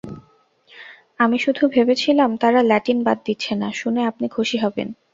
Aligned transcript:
আমি 1.19 1.37
শুধু 1.39 1.63
ভেবেছিলাম, 1.67 2.29
তারা 2.37 2.59
ল্যাটিন 2.63 2.99
বাদ 3.03 3.17
দিচ্ছেনা 3.25 3.67
শুনে 3.71 4.01
আপনি 4.05 4.25
খুশি 4.29 4.57
হবেন। 4.57 4.87